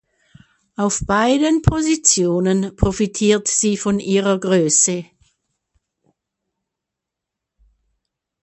Auf 0.77 1.03
beiden 1.05 1.61
Positionen 1.61 2.75
profitiert 2.75 3.47
sie 3.47 3.77
von 3.77 3.99
ihrer 3.99 4.39
Größe. 4.39 5.05